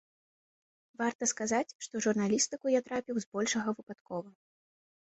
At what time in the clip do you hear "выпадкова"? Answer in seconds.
3.81-4.29